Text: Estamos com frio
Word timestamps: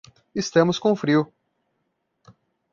Estamos 0.33 0.79
com 0.79 0.95
frio 0.95 1.31